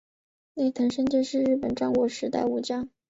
[0.55, 2.89] 内藤胜介是日本战国时代武将。